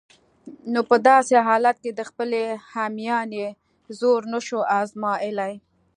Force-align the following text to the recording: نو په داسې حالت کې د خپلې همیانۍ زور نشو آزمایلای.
نو 0.73 0.79
په 0.89 0.95
داسې 1.09 1.35
حالت 1.47 1.77
کې 1.83 1.91
د 1.93 2.01
خپلې 2.09 2.41
همیانۍ 2.73 3.45
زور 3.99 4.21
نشو 4.33 4.59
آزمایلای. 4.81 5.53